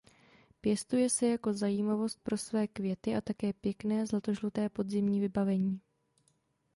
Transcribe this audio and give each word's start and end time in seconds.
Pěstuje 0.61 1.09
se 1.09 1.27
jako 1.27 1.53
zajímavost 1.53 2.19
pro 2.23 2.37
své 2.37 2.67
květy 2.67 3.15
a 3.15 3.21
také 3.21 3.53
pěkné 3.53 4.05
zlatožluté 4.05 4.69
podzimní 4.69 5.19
vybavení. 5.19 5.79